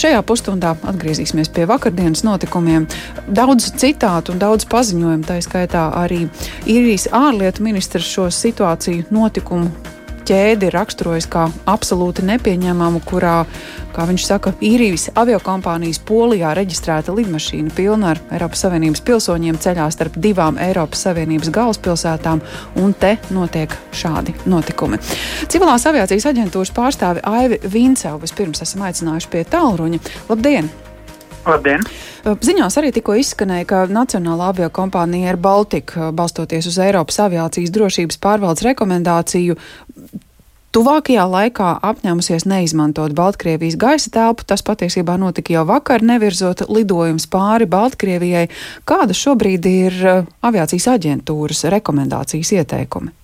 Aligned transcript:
Šajā 0.00 0.20
pusstundā 0.24 0.70
atgriezīsimies 0.88 1.50
pie 1.52 1.66
vakardienas 1.68 2.22
notikumiem. 2.24 2.86
Daudz 3.28 3.66
citātu 3.82 4.32
un 4.32 4.40
daudz 4.40 4.64
paziņojumu, 4.72 5.26
tā 5.28 5.36
skaitā 5.44 5.90
arī 6.00 6.22
īrijas 6.64 7.10
ārlietu 7.12 7.66
ministrs 7.66 8.08
šo 8.08 8.30
situāciju 8.32 9.10
notikumu 9.12 9.68
ķēdi 10.30 10.68
ir 10.68 10.74
raksturojis 10.76 11.26
kā 11.30 11.48
absolūti 11.70 12.22
nepieņemamu, 12.28 13.00
kurā, 13.08 13.42
kā 13.94 14.04
viņš 14.06 14.26
saka, 14.28 14.52
īrijas 14.62 15.08
aviokompānijas 15.18 15.98
Polijā 16.06 16.52
reģistrēta 16.54 17.14
lidmašīna 17.16 17.74
pilna 17.74 18.12
ar 18.12 18.20
Eiropas 18.30 18.62
Savienības 18.62 19.02
pilsoņiem 19.08 19.58
ceļā 19.62 19.88
starp 19.90 20.18
divām 20.22 20.60
Eiropas 20.62 21.02
Savienības 21.08 21.50
galvaspilsētām, 21.56 22.44
un 22.78 22.94
te 22.94 23.16
notiek 23.34 23.74
šādi 23.90 24.36
notikumi. 24.50 25.00
Civilās 25.50 25.88
aviācijas 25.90 26.28
aģentūras 26.30 26.74
pārstāvi 26.76 27.26
Aivi 27.26 27.58
Vincevu 27.66 28.22
vispirms 28.22 28.62
esam 28.62 28.86
aicinājuši 28.86 29.34
pie 29.34 29.44
tālruņa. 29.50 30.04
Labdien! 30.30 30.70
Labdien! 31.46 31.84
Ziņās 32.20 32.76
arī 32.76 32.90
tikko 32.92 33.14
izskanēja, 33.16 33.66
ka 33.68 33.84
Nacionālā 33.88 34.50
avio 34.52 34.68
kompānija 34.76 35.30
Air 35.32 35.38
Baltica, 35.40 36.10
balstoties 36.12 36.68
uz 36.68 36.76
Eiropas 36.82 37.16
aviācijas 37.24 37.72
drošības 37.72 38.20
pārvaldes 38.20 38.66
rekomendāciju, 38.66 39.56
tuvākajā 40.76 41.24
laikā 41.32 41.70
apņēmusies 41.90 42.44
neizmantot 42.50 43.14
Baltkrievijas 43.16 43.78
gaisa 43.80 44.12
telpu. 44.14 44.44
Tas 44.46 44.64
patiesībā 44.66 45.16
notika 45.20 45.54
jau 45.56 45.64
vakar, 45.70 46.04
nevirzot 46.04 46.66
lidojums 46.68 47.26
pāri 47.32 47.68
Baltkrievijai. 47.70 48.50
Kāda 48.88 49.16
šobrīd 49.16 49.70
ir 49.70 50.02
aviācijas 50.44 50.90
aģentūras 50.98 51.64
rekomendācijas 51.72 52.52
ieteikumi? 52.60 53.14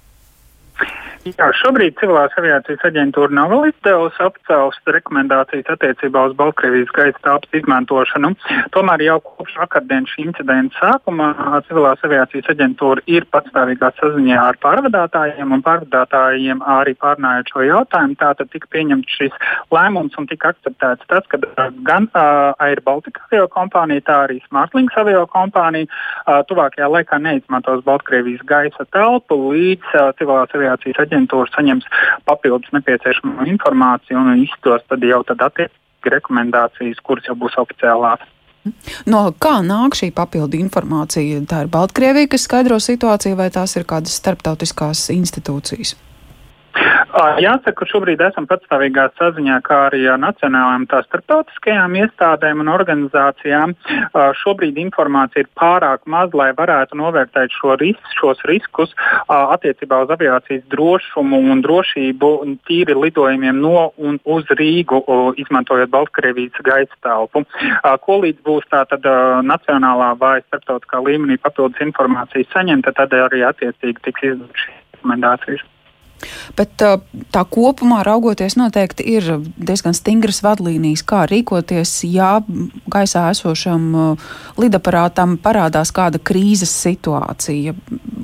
Jā, 1.26 1.48
šobrīd 1.58 1.96
civilās 1.98 2.34
aviācijas 2.38 2.84
aģentūra 2.86 3.34
nav 3.34 3.48
vēl 3.50 3.64
izdevusi 3.72 4.22
oficiālas 4.22 4.76
rekomendācijas 4.94 5.72
attiecībā 5.74 6.20
uz 6.28 6.34
Baltkrievijas 6.38 6.92
gaisa 6.94 7.18
telpas 7.24 7.56
izmantošanu. 7.58 8.30
Tomēr 8.76 9.02
jau 9.02 9.16
kopš 9.24 9.56
vakardienas 9.58 10.12
šī 10.14 10.28
incidenta 10.28 10.78
sākuma 10.78 11.32
civilās 11.66 12.04
aviācijas 12.06 12.52
aģentūra 12.54 13.02
ir 13.10 13.26
patstāvīgā 13.34 13.90
saziņā 13.96 14.36
ar 14.38 14.58
pārvadātājiem 14.62 15.56
un 15.56 15.64
pārvadātājiem 15.66 16.62
arī 16.76 16.94
pārnājot 17.02 17.50
šo 17.50 17.66
jautājumu. 17.66 18.18
Tātad 18.22 18.52
tika 18.54 18.70
pieņemts 18.76 19.18
šis 19.18 19.34
lēmums 19.74 20.14
un 20.22 20.30
tika 20.30 20.54
akceptēts 20.54 21.10
tas, 21.10 21.26
ka 21.32 21.42
gan 21.90 22.06
uh, 22.12 22.54
Air 22.62 22.84
Baltica 22.86 23.26
avio 23.26 23.50
kompānija, 23.50 24.06
tā 24.06 24.20
arī 24.28 24.38
Smartlinks 24.46 24.94
avio 25.02 25.26
kompānija 25.34 25.90
uh, 25.90 26.38
tuvākajā 26.46 26.86
laikā 26.94 27.18
neizmantos 27.26 27.82
Baltkrievijas 27.88 28.46
gaisa 28.46 28.86
telpu 28.94 29.42
līdz 29.50 29.90
uh, 29.98 30.14
civilās 30.20 30.54
aviācijas 30.54 31.02
aģentūra 31.02 31.15
aģentūra 31.16 31.50
saņems 31.56 31.88
papildus 32.28 32.72
nepieciešamo 32.76 33.48
informāciju 33.56 34.20
un 34.20 34.44
izdos 34.44 34.84
tad 34.90 35.04
jau 35.04 35.22
tad 35.26 35.44
attiecīgi 35.48 36.14
rekomendācijas, 36.16 37.02
kuras 37.02 37.26
jau 37.26 37.34
būs 37.40 37.56
oficiālās. 37.58 38.22
No 39.06 39.28
kā 39.42 39.60
nāk 39.62 39.94
šī 39.98 40.10
papildu 40.14 40.58
informācija? 40.58 41.42
Tā 41.50 41.64
ir 41.64 41.70
Baltkrievija, 41.70 42.30
kas 42.32 42.46
skaidro 42.48 42.80
situāciju, 42.82 43.38
vai 43.38 43.48
tās 43.54 43.76
ir 43.78 43.86
kādas 43.86 44.18
starptautiskās 44.18 45.06
institūcijas? 45.14 45.94
Jāsaka, 46.76 47.72
ka 47.78 47.86
šobrīd 47.88 48.20
esam 48.20 48.46
patstāvīgā 48.48 49.06
saziņā 49.16 49.56
kā 49.64 49.78
arī 49.88 50.02
ar 50.12 50.18
nacionālajām 50.20 50.84
tā 50.90 51.00
starptautiskajām 51.06 51.94
iestādēm 52.02 52.60
un 52.64 52.70
organizācijām. 52.72 53.72
Šobrīd 54.42 54.76
informācija 54.82 55.44
ir 55.44 55.50
pārāk 55.56 56.04
maz, 56.10 56.34
lai 56.36 56.50
varētu 56.56 56.98
novērtēt 57.00 57.54
šo 57.56 57.76
ris 57.80 58.00
šos 58.18 58.42
riskus 58.50 58.92
attiecībā 59.32 60.02
uz 60.04 60.12
aviācijas 60.12 60.66
drošumu 60.72 61.40
un 61.52 61.62
drošību 61.64 62.32
tīri 62.68 62.96
lidojumiem 63.06 63.60
no 63.62 63.90
un 63.96 64.20
uz 64.24 64.48
Rīgu, 64.60 65.00
izmantojot 65.40 65.92
Baltkrievijas 65.92 66.60
gaisa 66.66 67.00
telpu. 67.06 67.46
Ko 68.04 68.18
līdz 68.24 68.42
būs 68.44 68.68
tātad 68.72 69.06
nacionālā 69.46 70.12
vai 70.20 70.36
starptautiskā 70.46 71.00
līmenī 71.06 71.40
papildus 71.40 71.80
informācija 71.84 72.48
saņemta, 72.52 72.92
tad 73.00 73.16
arī 73.16 73.46
attiecīgi 73.48 74.04
tiks 74.04 74.28
izdot 74.32 74.66
šīs 74.66 74.84
rekomendācijas. 74.96 75.64
Bet 76.56 76.72
tā 76.80 77.42
kopumā 77.52 78.00
raugoties, 78.06 78.56
noteikti 78.56 79.04
ir 79.16 79.28
diezgan 79.56 79.96
stingras 79.96 80.40
vadlīnijas, 80.44 81.04
kā 81.06 81.24
rīkoties, 81.28 81.98
ja 82.08 82.38
gaisā 82.92 83.26
esošam 83.34 84.16
lidaparātam 84.60 85.36
parādās 85.42 85.92
kāda 85.94 86.20
krīzes 86.22 86.72
situācija. 86.86 87.76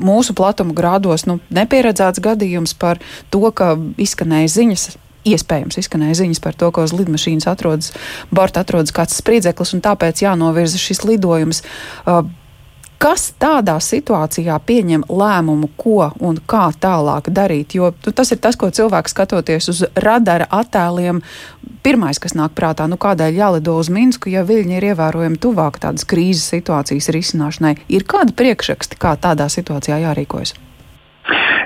Mūsu 0.03 0.37
platuma 0.39 0.75
grādos 0.77 1.27
nu, 1.29 1.39
nepieredzēts 1.53 2.23
gadījums 2.25 2.75
par 2.75 3.03
to, 3.31 3.45
ka 3.55 3.75
izskanēja 4.01 4.57
ziņas 4.57 4.91
iespējams 5.29 5.79
izskanēja 5.79 6.19
ziņas 6.23 6.41
par 6.43 6.57
to, 6.59 6.71
ka 6.75 6.83
uz 6.87 6.95
lidmašīnas 6.97 7.47
atrodas, 7.51 7.93
borta 8.35 8.65
atrodas 8.65 8.95
kāds 8.95 9.15
spriedzeklis, 9.21 9.75
un 9.77 9.83
tāpēc 9.85 10.25
jānovirza 10.25 10.81
šis 10.83 11.05
lidojums. 11.07 11.63
Uh, 12.03 12.25
Kas 13.03 13.33
tādā 13.43 13.81
situācijā 13.83 14.55
pieņem 14.63 15.03
lēmumu, 15.11 15.73
ko 15.75 16.13
un 16.23 16.37
kā 16.47 16.69
tālāk 16.85 17.33
darīt? 17.35 17.75
Jo 17.75 17.91
nu, 17.97 18.13
tas 18.15 18.31
ir 18.31 18.39
tas, 18.39 18.55
ko 18.55 18.71
cilvēks 18.71 19.11
skatoties 19.11 19.67
uz 19.73 19.81
radara 19.99 20.47
attēliem, 20.47 21.19
pirmais, 21.83 22.23
kas 22.23 22.37
nāk 22.39 22.55
prātā, 22.55 22.87
nu 22.87 23.01
kādēļ 23.03 23.41
jālido 23.41 23.75
uz 23.81 23.91
Minsku, 23.91 24.31
ja 24.31 24.47
viļņi 24.47 24.79
ir 24.79 24.87
ievērojami 24.93 25.43
tuvāk 25.43 25.83
tādas 25.83 26.07
krīzes 26.07 26.47
situācijas 26.55 27.11
risināšanai. 27.17 27.81
Ir 27.91 28.07
kādi 28.07 28.39
priekšraksti, 28.39 29.03
kā 29.03 29.17
tādā 29.19 29.51
situācijā 29.51 29.99
jārīkojas? 30.07 30.55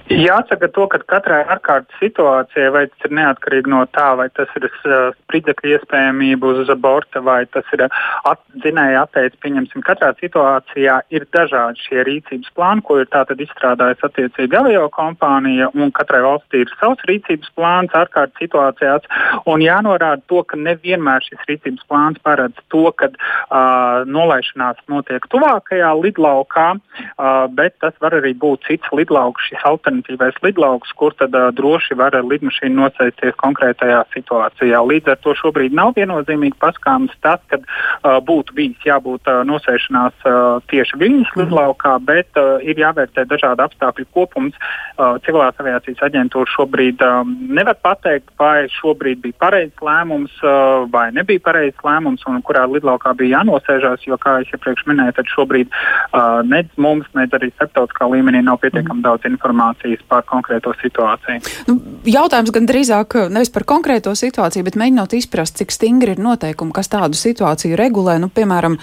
Jāsaka 0.07 0.69
to, 0.71 0.85
ka 0.87 1.01
katrai 1.03 1.41
ārkārtas 1.51 1.99
situācijai, 1.99 2.69
vai 2.71 2.85
tas 2.87 3.07
ir 3.09 3.15
neatkarīgi 3.19 3.71
no 3.73 3.81
tā, 3.91 4.13
vai 4.15 4.29
tas 4.31 4.51
ir 4.55 4.69
uh, 4.69 5.09
spridzekļa 5.25 5.73
iespējamība 5.81 6.53
uz 6.53 6.71
borta, 6.79 7.19
vai 7.27 7.41
tas 7.51 7.67
ir 7.75 7.83
at, 7.89 8.39
dzinēja 8.55 9.03
atteicis, 9.03 9.41
pieņemsim, 9.43 9.83
katrā 9.83 10.13
situācijā 10.21 11.01
ir 11.11 11.27
dažādi 11.35 11.83
šie 11.89 12.05
rīcības 12.07 12.55
plāni, 12.55 12.85
ko 12.87 13.01
ir 13.03 13.11
izstrādājusi 13.11 14.07
attiecīga 14.07 14.61
avio 14.61 14.85
kompānija, 14.95 15.73
un 15.75 15.91
katrai 15.91 16.23
valstī 16.23 16.63
ir 16.63 16.71
savs 16.79 17.03
rīcības 17.11 17.51
plāns 17.59 17.99
ārkārtas 17.99 18.39
situācijās, 18.39 19.11
un 19.51 19.67
jānorāda 19.67 20.23
to, 20.31 20.45
ka 20.47 20.61
nevienmēr 20.61 21.27
šis 21.27 21.43
rīcības 21.51 21.83
plāns 21.91 22.23
paredz 22.23 22.63
to, 22.71 22.85
ka 22.95 23.11
uh, 23.11 24.07
nolaišanās 24.07 24.79
notiek 24.87 25.27
tuvākajā 25.35 25.91
lidlaukā, 25.99 26.71
uh, 26.79 27.51
bet 27.51 27.75
tas 27.83 27.99
var 27.99 28.21
arī 28.23 28.37
būt 28.39 28.71
cits 28.71 28.95
lidlauks, 28.95 29.51
šis 29.51 29.67
alternatīvs 29.67 29.96
alternatīvais 29.97 30.37
lidlauks, 30.43 30.93
kur 30.97 31.15
tad 31.15 31.35
uh, 31.35 31.51
droši 31.55 31.97
var 31.97 32.15
ar 32.15 32.25
lidmašīnu 32.25 32.77
nosēsties 32.77 33.37
konkrētajā 33.41 34.05
situācijā. 34.15 34.81
Līdz 34.87 35.13
ar 35.15 35.19
to 35.23 35.35
šobrīd 35.35 35.75
nav 35.75 35.95
viennozīmīgi 35.97 36.57
paskāms 36.61 37.13
tas, 37.23 37.41
ka 37.49 37.59
uh, 37.59 38.19
būtu 38.21 38.55
bijis 38.55 38.77
jābūt 38.85 39.27
uh, 39.29 39.43
nosēšanās 39.47 40.15
uh, 40.27 40.61
tieši 40.71 40.99
viņas 41.01 41.33
mhm. 41.33 41.41
lidlaukā, 41.41 41.97
bet 42.05 42.29
uh, 42.37 42.59
ir 42.63 42.77
jāvērtē 42.79 43.27
dažādi 43.27 43.65
apstākļu 43.65 44.07
kopums. 44.13 44.55
Uh, 44.97 45.17
Civilās 45.25 45.57
aviācijas 45.61 46.03
aģentūra 46.07 46.49
šobrīd 46.53 47.03
um, 47.05 47.37
nevar 47.53 47.77
pateikt, 47.83 48.31
vai 48.39 48.67
šobrīd 48.73 49.23
bija 49.25 49.37
pareizs 49.41 49.85
lēmums 49.85 50.33
uh, 50.43 50.87
vai 50.93 51.09
nebija 51.15 51.43
pareizs 51.45 51.81
lēmums 51.85 52.25
un 52.29 52.41
kurā 52.47 52.67
lidlaukā 52.71 53.15
bija 53.17 53.41
jānosēžās, 53.41 54.07
jo, 54.09 54.19
kā 54.21 54.41
es 54.43 54.53
iepriekš 54.55 54.87
minēju, 54.89 55.17
tad 55.19 55.33
šobrīd 55.33 55.73
uh, 55.73 56.43
nec 56.47 56.71
mums, 56.81 57.09
nec 57.17 57.35
arī 57.37 57.51
starptautiskā 57.55 58.09
līmenī 58.13 58.43
nav 58.47 58.61
pietiekami 58.63 59.01
mm. 59.01 59.07
daudz 59.07 59.29
informācijas 59.29 59.86
informācijas 59.87 60.09
par 60.09 60.25
konkrēto 60.27 60.73
situāciju. 60.81 61.41
Nu, 61.69 61.79
jautājums 62.05 62.53
gan 62.55 62.67
drīzāk 62.67 63.17
nevis 63.31 63.51
par 63.51 63.65
konkrēto 63.65 64.15
situāciju, 64.15 64.65
bet 64.65 64.77
mēģinot 64.77 65.15
izprast, 65.15 65.57
cik 65.57 65.73
stingri 65.73 66.17
ir 66.17 66.23
noteikumi, 66.23 66.73
kas 66.73 66.89
tādu 66.89 67.17
situāciju 67.17 67.77
regulē. 67.77 68.19
Nu, 68.19 68.29
piemēram, 68.29 68.79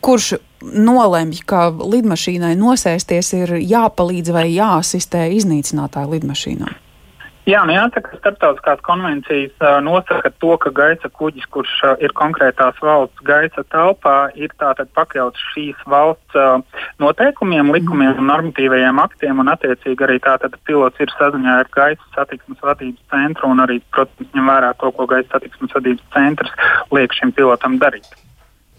kurš 0.00 0.36
nolemj, 0.62 1.42
ka 1.46 1.68
lidmašīnai 1.70 2.56
nosēsties 2.56 3.32
ir 3.36 3.54
jāpalīdz 3.60 4.32
vai 4.32 4.48
jāasistē 4.54 5.28
iznīcinātāja 5.36 6.10
lidmašīnā? 6.16 6.85
Jā, 7.46 7.60
nu 7.62 7.76
jāsaka, 7.76 8.10
ka 8.10 8.16
starptautiskās 8.18 8.80
konvencijas 8.82 9.52
uh, 9.62 9.76
nosaka 9.78 10.32
to, 10.42 10.56
ka 10.58 10.72
gaisa 10.74 11.06
kuģis, 11.14 11.46
kurš 11.54 11.74
uh, 11.86 11.92
ir 12.02 12.10
konkrētās 12.18 12.80
valsts 12.82 13.22
gaisa 13.28 13.62
telpā, 13.70 14.32
ir 14.34 14.50
tātad 14.58 14.90
pakļauts 14.98 15.44
šīs 15.52 15.84
valsts 15.86 16.34
uh, 16.34 16.58
noteikumiem, 16.98 17.70
likumiem 17.76 18.18
un 18.18 18.32
normatīvajiem 18.32 18.98
aktiem, 18.98 19.44
un 19.44 19.52
attiecīgi 19.54 20.08
arī 20.08 20.18
tātad 20.26 20.58
pilots 20.66 20.98
ir 20.98 21.14
saziņā 21.14 21.56
ar 21.62 21.72
gaisa 21.78 22.10
satiksmes 22.18 22.66
vadības 22.66 23.06
centru 23.14 23.54
un 23.54 23.62
arī, 23.62 23.78
protams, 23.94 24.34
ņem 24.34 24.52
vērā 24.54 24.74
to, 24.82 24.90
ko 24.98 25.06
gaisa 25.14 25.36
satiksmes 25.38 25.78
vadības 25.78 26.12
centrs 26.18 26.70
liek 26.98 27.14
šim 27.14 27.30
pilotam 27.30 27.78
darīt. 27.78 28.10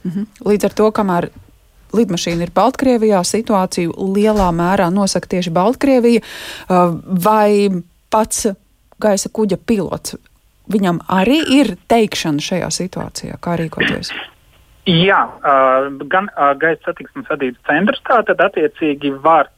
Mhm. 0.03 0.27
Līdz 0.43 0.67
ar 0.67 0.79
to, 0.83 0.91
kamēr 0.91 1.31
lidmašīna 1.95 2.43
ir 2.43 2.51
Baltkrievijā, 2.51 3.23
situāciju 3.23 3.95
lielā 4.11 4.51
mērā 4.51 4.91
nosaka 4.91 5.37
tieši 5.37 5.55
Baltkrievija. 5.55 6.19
Vai 6.67 7.71
pats 8.13 8.47
gaisa 9.01 9.29
kuģa 9.33 9.59
pilots. 9.67 10.17
Viņam 10.71 10.99
arī 11.07 11.39
ir 11.59 11.75
teikšana 11.87 12.43
šajā 12.43 12.71
situācijā, 12.75 13.37
kā 13.39 13.55
rīkoties. 13.59 14.11
Jā, 14.87 15.21
gan 16.11 16.29
gaisa 16.59 16.89
satiksmes 16.89 17.27
vadības 17.27 17.63
centrs 17.67 18.03
tātad 18.07 18.39
attiecīgi 18.43 19.11
var 19.23 19.49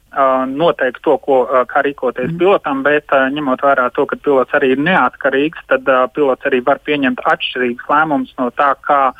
noteikt 0.50 1.02
to, 1.02 1.16
ko, 1.22 1.42
kā 1.70 1.82
rīkoties 1.86 2.32
mm. 2.32 2.38
pilotam, 2.40 2.82
bet 2.82 3.10
ņemot 3.10 3.62
vērā 3.62 3.88
to, 3.94 4.06
ka 4.10 4.16
pilots 4.18 4.54
arī 4.58 4.72
ir 4.74 4.82
neatkarīgs, 4.82 5.62
tad 5.70 5.86
pilots 6.14 6.46
arī 6.48 6.60
var 6.66 6.80
pieņemt 6.86 7.22
atšķirīgus 7.30 7.86
lēmumus 7.90 8.34
no 8.38 8.50
tā, 8.58 8.72
kā 8.86 9.12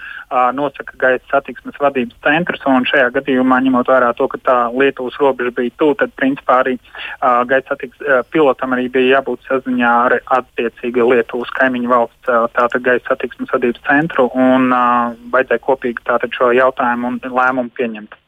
nosaka 0.55 0.99
gaisa 0.99 1.25
satiksmes 1.31 1.79
vadības 1.81 2.17
centrs. 2.27 2.65
Un 2.67 2.87
šajā 2.89 3.11
gadījumā, 3.19 3.61
ņemot 3.67 3.91
vērā 3.91 4.11
to, 4.19 4.27
ka 4.31 4.41
tā 4.47 4.59
Lietuvas 4.75 5.19
robeža 5.23 5.55
bija 5.57 5.75
tuvu, 5.79 5.97
tad 6.03 6.15
principā 6.19 6.61
arī 6.65 6.77
gaisa 7.21 7.75
satiksmes 7.75 8.27
pilotam 8.35 8.75
arī 8.75 8.89
bija 8.91 9.19
jābūt 9.19 9.47
saziņā 9.47 9.93
ar 10.07 10.17
attiecīgi 10.39 11.07
Lietuvas 11.07 11.53
kaimiņu 11.59 11.91
valsts 11.91 12.35
tātad 12.57 12.83
gaisa 12.87 13.13
satiksmes 13.13 13.53
vadības 13.55 13.87
centru 13.87 14.27
un 14.35 14.71
vajadzēja 15.31 15.67
kopīgi 15.67 16.07
tātad 16.07 16.35
šo 16.35 16.51
jautājumu 16.57 17.15
un 17.15 17.23
lēmumu 17.31 17.75
pieņemt. 17.79 18.19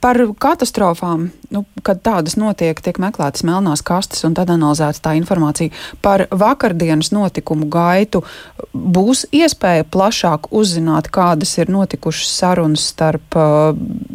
Par 0.00 0.20
katastrofām, 0.42 1.28
nu, 1.54 1.64
kad 1.86 2.02
tādas 2.06 2.36
notiek, 2.40 2.80
tiek 2.82 2.98
meklētas 3.02 3.44
melnās 3.46 3.84
kastes 3.86 4.24
un 4.26 4.34
tad 4.38 4.50
analizēta 4.52 5.04
tā 5.08 5.14
informācija. 5.18 5.74
Par 6.02 6.26
vakardienas 6.30 7.12
notikumu 7.14 7.68
gaitu 7.70 8.24
būs 8.74 9.26
iespēja 9.34 9.86
plašāk 9.88 10.50
uzzināt, 10.50 11.10
kādas 11.14 11.56
ir 11.58 11.72
notikušas 11.72 12.36
sarunas 12.42 12.90
starp 12.92 13.38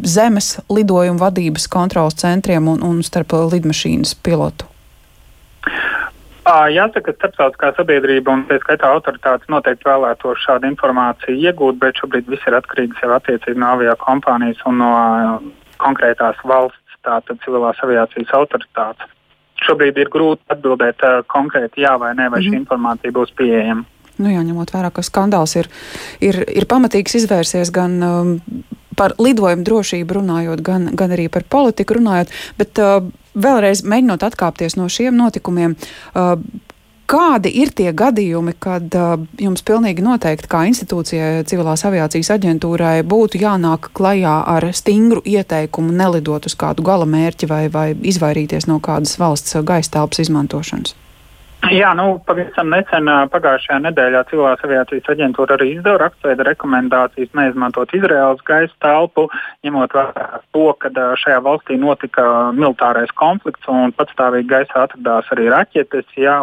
zemes 0.06 0.56
lidojumu 0.72 1.20
vadības 1.22 1.68
kontrolas 1.72 2.18
centriem 2.22 2.68
un, 2.68 2.82
un 2.84 3.04
starp 3.06 3.36
lidmašīnas 3.52 4.16
pilotu. 4.22 4.75
Jāsaka, 6.46 7.10
ka 7.10 7.16
starptautiskā 7.16 7.72
sabiedrība 7.74 8.30
un 8.30 8.44
tā 8.46 8.60
skaitā 8.62 8.92
autoritātes 8.94 9.48
noteikti 9.50 9.88
vēlētos 9.88 10.44
šādu 10.44 10.68
informāciju 10.70 11.40
iegūt, 11.42 11.80
bet 11.82 11.98
šobrīd 11.98 12.28
viss 12.30 12.46
ir 12.46 12.54
atkarīgs 12.54 13.02
jau 13.02 13.10
attiecīgi 13.16 13.58
no 13.58 13.72
avio 13.74 13.96
kompānijas 13.98 14.60
un 14.70 14.78
no 14.78 14.92
konkrētās 15.82 16.38
valsts, 16.46 17.00
tātad 17.02 17.42
civilās 17.42 17.82
aviācijas 17.82 18.30
autoritātes. 18.38 19.10
Šobrīd 19.66 19.98
ir 19.98 20.12
grūti 20.12 20.46
atbildēt 20.52 21.02
uh, 21.02 21.18
konkrēti 21.26 21.82
jā 21.82 21.96
vai 21.98 22.14
nē, 22.14 22.30
vai 22.30 22.38
mm 22.38 22.42
-hmm. 22.42 22.46
šī 22.46 22.54
mhm. 22.54 22.62
informācija 22.62 23.12
būs 23.18 23.34
pieejama. 23.34 23.84
Nu 24.16 24.30
jā, 24.30 24.40
ņemot 24.40 24.70
vērā, 24.72 24.90
ka 24.94 25.02
skandāls 25.02 25.56
ir, 25.56 25.66
ir, 26.20 26.44
ir 26.48 26.64
pamatīgs 26.64 27.18
izvērsies 27.18 27.72
gan 27.72 28.02
um, 28.02 28.40
par 28.96 29.12
lidojumu 29.18 29.64
drošību 29.64 30.14
runājot, 30.20 30.62
gan, 30.64 30.88
gan 30.96 31.10
arī 31.10 31.28
par 31.28 31.44
politiku 31.44 31.98
runājot, 31.98 32.32
bet 32.56 32.78
uh, 32.78 33.02
vēlreiz 33.36 33.84
mēģinot 33.86 34.24
atkāpties 34.26 34.78
no 34.80 34.88
šiem 34.92 35.18
notikumiem. 35.18 35.76
Uh, 36.14 36.36
Kādi 37.06 37.52
ir 37.62 37.70
tie 37.70 37.92
gadījumi, 37.94 38.56
kad 38.58 38.90
uh, 38.98 39.12
jums 39.38 39.62
pilnīgi 39.62 40.02
noteikti 40.02 40.50
kā 40.50 40.64
institūcijai, 40.66 41.44
civilās 41.46 41.84
aviācijas 41.86 42.32
aģentūrai, 42.34 43.04
būtu 43.06 43.38
jānāk 43.44 43.92
klajā 43.94 44.34
ar 44.56 44.66
stingru 44.74 45.22
ieteikumu 45.22 45.94
nelidot 45.94 46.50
uz 46.50 46.58
kādu 46.58 46.82
gala 46.82 47.06
mērķi 47.06 47.46
vai, 47.46 47.62
vai 47.70 47.88
izvairīties 47.94 48.66
no 48.66 48.80
kādas 48.82 49.14
valsts 49.22 49.54
gaisa 49.62 50.00
telpas 50.00 50.24
izmantošanas? 50.26 50.96
Jā, 51.66 51.88
nu, 51.98 52.20
pavisam 52.22 52.68
nesen 52.70 53.08
pagājušajā 53.32 53.80
nedēļā 53.88 54.20
civilās 54.30 54.60
aviācijas 54.62 55.08
aģentūra 55.10 55.56
arī 55.56 55.72
izdeva 55.74 55.98
rakstveida 56.04 56.44
rekomendācijas 56.46 57.32
neizmantot 57.34 57.90
Izraels 57.96 58.44
gaisa 58.46 58.74
telpu, 58.84 59.24
ņemot 59.66 59.96
vērā 59.96 60.26
to, 60.54 60.66
ka 60.78 60.92
šajā 61.18 61.40
valstī 61.42 61.78
notika 61.80 62.22
militārais 62.54 63.10
konflikts 63.18 63.66
un 63.72 63.90
patstāvīgi 63.98 64.46
gaisā 64.52 64.84
atradās 64.84 65.32
arī 65.34 65.48
raķetes. 65.50 66.06
Jā, 66.20 66.36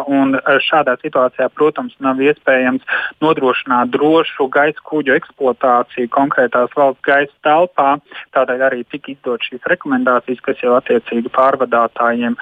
šādā 0.66 0.98
situācijā, 1.00 1.48
protams, 1.56 1.96
nav 2.04 2.20
iespējams 2.20 2.84
nodrošināt 3.24 3.94
drošu 3.96 4.50
gaisa 4.52 4.84
kuģu 4.84 5.16
eksploatāciju 5.16 6.12
konkrētās 6.12 6.76
valsts 6.76 7.06
gaisa 7.08 7.32
telpā. 7.48 7.94
Tādēļ 8.36 8.66
arī 8.68 8.84
tika 8.92 9.14
izdot 9.14 9.48
šīs 9.48 9.64
rekomendācijas, 9.72 10.44
kas 10.44 10.60
jau 10.60 10.76
attiecīgi 10.76 11.32
pārvadātājiem 11.32 12.36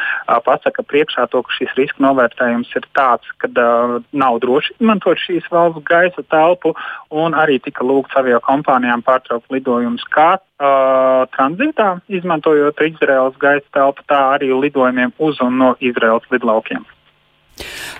pasaka 0.50 0.82
priekšā 0.82 1.30
to, 1.30 1.46
ka 1.46 1.58
šis 1.60 1.78
riska 1.78 2.02
novērtējums 2.02 2.61
ir 2.76 2.86
tāds, 2.96 3.28
ka 3.42 3.50
uh, 3.50 3.98
nav 4.12 4.38
droši 4.44 4.76
izmantot 4.78 5.20
šīs 5.20 5.48
valsts 5.52 5.84
gaisa 5.88 6.24
telpu, 6.32 6.74
un 7.10 7.36
arī 7.38 7.58
tika 7.62 7.84
lūgts 7.86 8.16
avio 8.18 8.40
kompānijām 8.46 9.04
pārtraukt 9.06 9.50
lidojumus 9.54 10.04
kā 10.14 10.30
uh, 10.38 11.26
tranzītā, 11.36 11.94
izmantojot 12.08 12.82
Izraels 12.86 13.38
gaisa 13.42 13.66
telpu, 13.74 14.06
tā 14.10 14.22
arī 14.38 14.52
lidojumiem 14.54 15.14
uz 15.18 15.40
un 15.44 15.58
no 15.58 15.74
Izraels 15.80 16.26
lidlaukiem. 16.30 16.86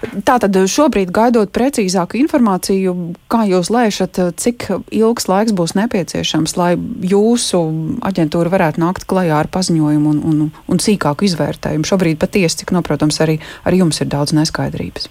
Tātad 0.02 0.56
šobrīd 0.68 1.12
gaidot 1.14 1.52
precīzāku 1.54 2.18
informāciju, 2.18 2.94
kā 3.30 3.44
jūs 3.46 3.70
lēšat, 3.72 4.18
cik 4.40 4.66
ilgs 4.90 5.28
laiks 5.30 5.54
būs 5.54 5.76
nepieciešams, 5.78 6.56
lai 6.58 6.74
jūsu 7.06 7.62
aģentūra 8.02 8.52
varētu 8.52 8.82
nākt 8.82 9.06
klajā 9.10 9.38
ar 9.38 9.50
paziņojumu 9.54 10.14
un, 10.14 10.20
un, 10.26 10.44
un 10.50 10.82
sīkāku 10.82 11.28
izvērtējumu. 11.30 11.86
Šobrīd 11.86 12.18
patiesi, 12.22 12.64
cik 12.64 12.74
noprotams, 12.74 13.20
arī 13.22 13.38
ar 13.62 13.78
jums 13.78 14.02
ir 14.02 14.10
daudz 14.10 14.34
neskaidrības. 14.36 15.08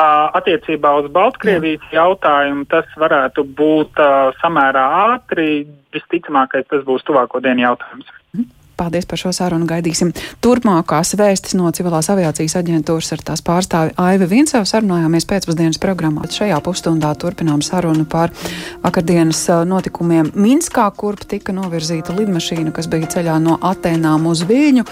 Attiecībā 0.00 0.92
uz 1.00 1.10
Baltkrievijas 1.12 1.82
Jā. 1.90 2.04
jautājumu 2.04 2.64
tas 2.70 2.86
varētu 2.96 3.42
būt 3.58 3.98
uh, 3.98 4.30
samērā 4.38 4.84
ātri. 5.16 5.66
Visticamākais 5.90 6.68
tas 6.70 6.86
būs 6.86 7.02
tuvāko 7.08 7.42
dienu 7.42 7.66
jautājums. 7.66 8.06
Mhm. 8.36 8.46
Paldies 8.80 9.04
par 9.04 9.20
šo 9.20 9.30
sarunu. 9.36 9.66
Gaidīsim 9.68 10.14
turpmākās 10.40 11.12
vēstis 11.20 11.52
no 11.58 11.68
civilās 11.76 12.08
aviācijas 12.08 12.54
aģentūras 12.62 13.10
ar 13.12 13.24
tās 13.28 13.42
pārstāvi 13.44 13.92
Aivi 14.00 14.28
Vincevu. 14.30 14.64
Sarunājāmies 14.64 15.28
pēcpusdienas 15.28 15.76
programmā. 15.82 16.24
Šajā 16.32 16.56
pusstundā 16.64 17.10
turpinām 17.20 17.60
sarunu 17.60 18.06
par 18.08 18.32
vakardienas 18.80 19.42
notikumiem 19.68 20.32
Minskā, 20.32 20.86
kurp 20.96 21.26
tika 21.28 21.52
novirzīta 21.52 22.16
lidmašīna, 22.16 22.72
kas 22.72 22.88
bija 22.88 23.10
ceļā 23.18 23.36
no 23.44 23.58
Atēnām 23.68 24.24
uz 24.32 24.46
Viļņu. 24.48 24.86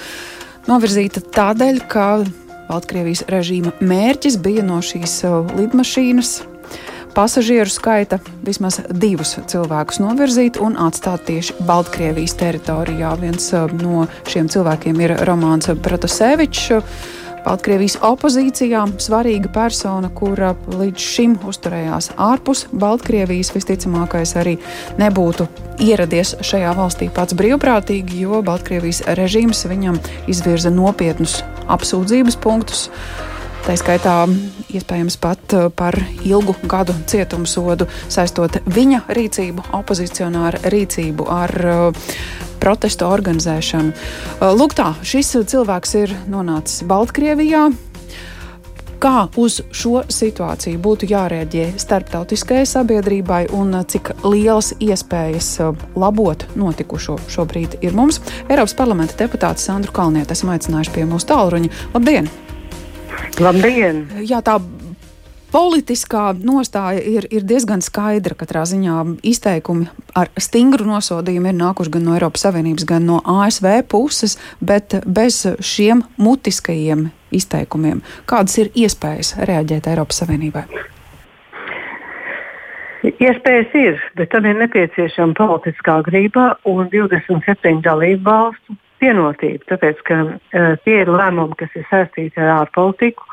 Novirzīta 0.68 1.24
tādēļ, 1.38 1.80
ka 1.88 2.10
Baltkrievijas 2.68 3.24
režīma 3.32 3.72
mērķis 3.80 4.36
bija 4.44 4.66
no 4.68 4.82
šīs 4.84 5.22
lidmašīnas 5.56 6.36
pasažieru 7.14 7.70
skaita 7.70 8.18
vismaz 8.46 8.80
divus 8.90 9.36
cilvēkus 9.50 10.00
novirzīt 10.02 10.58
un 10.62 10.78
atstāt 10.80 11.26
tieši 11.28 11.58
Baltkrievijas 11.68 12.36
teritorijā. 12.40 13.14
Viens 13.20 13.52
uh, 13.52 13.70
no 13.82 14.06
šiem 14.28 14.50
cilvēkiem 14.52 15.00
ir 15.06 15.16
Romāns 15.28 15.70
Protasevičs. 15.84 16.82
Baltkrievijas 17.48 17.96
opozīcijā 18.04 18.82
svarīga 19.00 19.48
persona, 19.54 20.10
kura 20.12 20.50
līdz 20.68 21.04
šim 21.14 21.36
uzturējās 21.48 22.10
ārpus 22.20 22.66
Baltkrievijas, 22.76 23.54
visticamākais 23.54 24.34
arī 24.36 24.56
nebūtu 25.00 25.46
ieradies 25.80 26.34
šajā 26.44 26.74
valstī 26.76 27.08
pats 27.14 27.36
brīvprātīgi, 27.38 28.24
jo 28.26 28.42
Baltkrievijas 28.44 29.04
režīms 29.16 29.64
viņam 29.70 29.96
izvirza 30.28 30.74
nopietnus 30.74 31.40
apsūdzības 31.72 32.38
punktus. 32.42 32.88
Tā 33.66 33.74
skaitā 33.76 34.14
iespējams 34.72 35.18
pat 35.20 35.54
uh, 35.56 35.66
par 35.74 35.96
ilgu 36.24 36.54
gadu 36.68 36.94
cietumsodu 37.08 37.88
saistot 38.08 38.60
viņa 38.68 39.02
rīcību, 39.12 39.66
opozicionāra 39.76 40.62
rīcību 40.72 41.26
ar 41.32 41.54
uh, 41.64 42.06
protestu 42.62 43.08
organizēšanu. 43.08 43.92
Uh, 43.92 44.54
lūk, 44.56 44.78
tā, 44.78 44.94
šis 45.02 45.34
cilvēks 45.52 45.94
ir 46.00 46.16
nonācis 46.32 46.86
Baltkrievijā. 46.88 47.68
Kā 48.98 49.28
uz 49.38 49.60
šo 49.70 50.00
situāciju 50.10 50.80
būtu 50.82 51.06
jārēģē 51.12 51.68
starptautiskajai 51.78 52.64
sabiedrībai 52.66 53.44
un 53.54 53.76
cik 53.86 54.10
lielas 54.24 54.72
iespējas 54.82 55.52
labot 55.94 56.42
notikušo 56.58 57.14
šobrīd 57.30 57.78
ir 57.78 57.94
mums? 57.94 58.18
Eiropas 58.48 58.74
parlamenta 58.74 59.14
deputāte 59.22 59.62
Sandru 59.62 59.94
Kalnietu 59.94 60.34
esam 60.34 60.50
aicinājuši 60.56 60.98
pie 60.98 61.06
mūsu 61.06 61.30
tālruņa. 61.30 61.74
Labdien! 61.94 62.32
Labdien! 63.38 64.06
Jā, 64.26 64.42
tā 64.42 64.58
Politiskā 65.48 66.34
nostāja 66.44 67.00
ir, 67.00 67.24
ir 67.32 67.44
diezgan 67.48 67.80
skaidra. 67.80 68.34
Katrā 68.36 68.66
ziņā 68.68 68.96
izteikumi 69.24 69.86
ar 70.12 70.28
stingru 70.36 70.84
nosodījumu 70.84 71.48
ir 71.48 71.56
nākuši 71.56 71.92
gan 71.94 72.04
no 72.04 72.16
Eiropas 72.18 72.44
Savienības, 72.44 72.84
gan 72.84 73.06
no 73.08 73.22
ASV 73.24 73.70
puses, 73.88 74.36
bet 74.60 74.98
bez 75.08 75.40
šiem 75.64 76.02
mutiskajiem 76.20 77.06
izteikumiem. 77.32 78.02
Kādas 78.28 78.58
ir 78.60 78.68
iespējas 78.76 79.38
reaģēt 79.48 79.88
Eiropas 79.88 80.20
Savienībai? 80.20 80.66
Iespējas 83.08 83.78
ir, 83.78 84.04
bet 84.20 84.34
tam 84.34 84.44
ir 84.50 84.60
nepieciešama 84.60 85.32
politiskā 85.38 86.02
grība 86.04 86.50
un 86.68 86.92
27 86.92 87.80
dalību 87.86 88.26
valstu 88.26 88.76
vienotība. 89.00 89.64
Tāpēc, 89.72 90.04
ka 90.04 90.20
uh, 90.26 90.70
tie 90.84 91.00
ir 91.04 91.12
lēmumi, 91.12 91.56
kas 91.56 91.72
ir 91.78 91.86
saistīti 91.88 92.42
ar 92.42 92.56
ārpolitiku, 92.58 93.27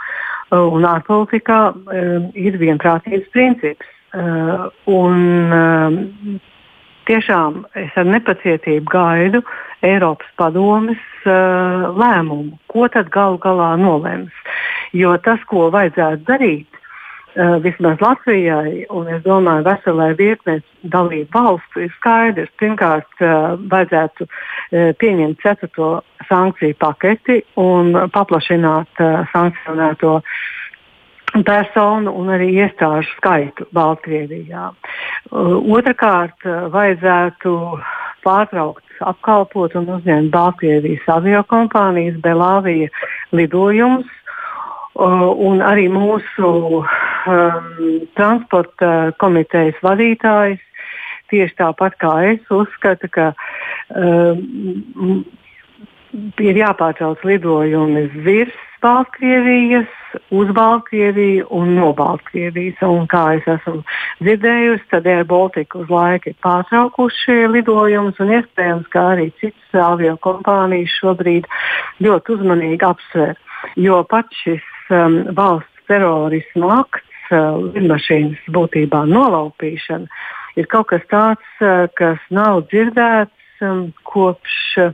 un 0.76 0.88
ārpolitikā 0.88 1.60
uh, 1.72 2.28
ir 2.34 2.58
vienprātības 2.62 3.30
princips. 3.36 3.92
Uh, 4.16 4.70
un, 4.88 5.18
uh, 5.52 6.40
tiešām 7.10 7.66
es 7.78 7.96
ar 8.00 8.08
nepacietību 8.10 8.88
gaidu 8.92 9.42
Eiropas 9.86 10.30
padomes 10.40 11.02
uh, 11.28 11.92
lēmumu, 12.00 12.56
ko 12.72 12.88
tad 12.94 13.12
galu 13.14 13.40
galā 13.44 13.74
nolems. 13.80 14.34
Jo 14.96 15.18
tas, 15.22 15.42
ko 15.50 15.68
vajadzētu 15.74 16.24
darīt, 16.30 16.75
uh, 17.36 17.56
vismaz 17.64 18.02
Latvijai, 18.02 18.86
un 18.90 19.08
es 19.12 19.24
domāju, 19.26 19.66
veselai 19.68 20.12
virknei 20.18 20.62
dalību 20.82 21.30
valstu 21.34 21.86
ir 21.86 21.94
skaidrs. 21.98 22.52
Pirmkārt, 22.62 23.10
uh, 23.22 23.56
vajadzētu 23.72 24.28
uh, 24.28 24.92
pieņemt 25.02 25.42
ceturto 25.44 25.90
sankciju 26.30 26.78
paketi 26.82 27.42
un 27.62 27.94
paplašināt 28.14 29.02
sankcionēto 29.32 30.20
personu 31.46 32.14
un 32.16 32.32
arī 32.32 32.48
iestāžu 32.56 33.12
skaitu 33.18 33.68
Baltkrievijā. 33.76 34.70
Otrakārt, 35.36 36.46
vajadzētu 36.72 37.54
pārtraukt 38.26 38.86
apkalpot 39.06 39.76
un 39.76 39.90
uzņemt 39.98 40.32
Baltkrievijas 40.34 41.08
aviokompānijas 41.18 42.20
Belāvija 42.24 42.92
lidojumus. 43.36 44.08
Un 44.96 45.60
arī 45.60 45.90
mūsu 45.92 46.86
um, 47.28 48.06
transporta 48.18 49.12
komitejas 49.22 49.82
vadītājs 49.84 50.62
tieši 51.32 51.58
tāpat 51.60 51.98
kā 52.02 52.14
es 52.34 52.54
uzskata, 52.54 53.10
ka 53.10 53.32
um, 53.96 55.24
ir 56.42 56.62
jāpārtrauc 56.62 57.24
lidojumi 57.28 58.08
virs 58.26 58.62
Baltkrievijas, 58.86 59.90
uz 60.30 60.52
Baltkrieviju 60.54 61.48
un 61.58 61.72
no 61.74 61.88
Baltkrievijas. 61.98 62.84
Un, 62.86 63.08
kā 63.10 63.24
es 63.40 63.48
esmu 63.50 63.80
dzirdējusi, 64.22 64.86
tad 64.92 65.08
Air 65.10 65.26
Baltica 65.26 65.80
uz 65.82 65.90
laiku 65.90 66.30
ir 66.30 66.38
pārtraukuši 66.46 67.40
lidojumus 67.56 68.22
un 68.22 68.36
iespējams, 68.38 68.86
ka 68.94 69.08
arī 69.16 69.32
citas 69.42 69.80
avio 69.88 70.14
kompānijas 70.22 70.94
šobrīd 71.00 71.50
ļoti 72.06 72.36
uzmanīgi 72.38 72.86
apsver. 72.86 73.34
Jo 73.82 74.04
pats 74.06 74.44
šis 74.44 74.94
um, 74.94 75.24
valsts 75.34 75.90
terorismu 75.90 76.70
akts, 76.76 77.02
uh, 77.10 77.15
lidmašīnas 77.32 78.50
būtībā 78.56 79.06
nolaupīšana, 79.10 80.08
ir 80.60 80.70
kaut 80.72 80.92
kas 80.94 81.06
tāds, 81.12 81.48
uh, 81.62 81.88
kas 81.98 82.22
nav 82.30 82.66
dzirdēts 82.72 83.66
um, 83.66 83.90
kopš. 84.04 84.62
Uh, 84.82 84.94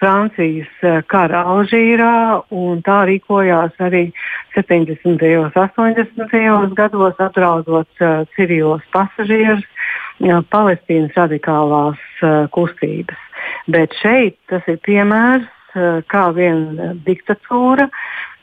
Francijas 0.00 1.04
kara 1.12 1.42
Alžīrā, 1.44 2.40
un 2.56 2.78
tā 2.80 3.02
rīkojās 3.04 3.74
arī 3.84 4.06
70. 4.54 5.20
un 5.36 5.50
80. 5.52 6.72
gados, 6.78 7.20
apdraudot 7.20 8.00
uh, 8.00 8.22
civilos 8.32 8.86
pasažierus, 8.96 9.66
uh, 10.24 10.40
Palestīnas 10.48 11.12
radikālās 11.20 12.00
uh, 12.24 12.48
kustības. 12.56 13.20
Bet 13.68 13.92
šeit 14.00 14.38
tas 14.48 14.64
ir 14.72 14.80
piemērs, 14.88 15.44
uh, 15.44 15.59
kā 16.10 16.24
viena 16.36 16.92
diktatūra, 17.06 17.88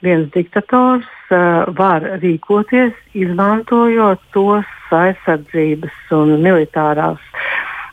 viens 0.05 0.29
diktators 0.33 1.07
uh, 1.31 1.67
var 1.77 2.05
rīkoties, 2.21 2.95
izmantojot 3.17 4.21
tos 4.35 4.93
aizsardzības 4.93 6.15
un 6.15 6.37
militārās 6.45 7.21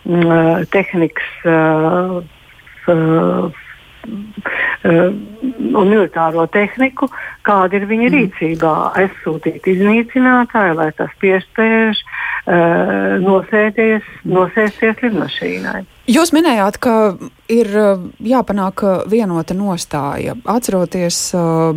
uh, 0.06 0.62
tehnikas. 0.74 1.30
Uh, 1.44 2.22
uh, 2.88 3.62
un 4.84 5.88
militāro 5.88 6.44
tehniku, 6.52 7.08
kāda 7.46 7.78
ir 7.78 7.86
viņa 7.88 8.08
mm. 8.08 8.14
rīcībā. 8.14 8.72
Aizsūtīt 9.00 9.68
iznīcinātāju, 9.72 10.76
lai 10.80 10.90
tas 10.98 11.12
piespiež 11.22 12.02
uh, 12.46 13.16
nosēties, 13.24 14.06
nosēsties 14.28 15.02
lidmašīnai. 15.04 15.82
Jūs 16.10 16.34
minējāt, 16.36 16.78
ka 16.84 16.94
ir 17.48 17.70
jāpanāk 18.20 18.84
vienota 19.08 19.56
nostāja. 19.56 20.36
Atceroties 20.44 21.20
uh, 21.38 21.76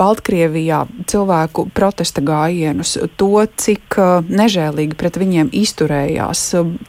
Baltkrievijā 0.00 0.84
cilvēku 1.10 1.66
protesta 1.76 2.22
gājienus, 2.24 2.94
to, 3.20 3.44
cik 3.60 3.98
nežēlīgi 4.32 4.96
pret 4.96 5.18
viņiem 5.20 5.50
izturējās. 5.60 6.44